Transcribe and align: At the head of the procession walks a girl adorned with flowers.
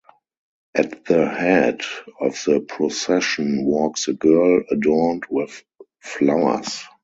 At 0.73 1.05
the 1.05 1.29
head 1.29 1.81
of 2.19 2.33
the 2.43 2.59
procession 2.59 3.63
walks 3.65 4.07
a 4.07 4.13
girl 4.13 4.63
adorned 4.71 5.25
with 5.29 5.63
flowers. 5.99 6.81